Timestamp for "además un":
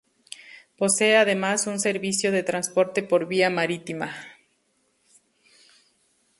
1.17-1.79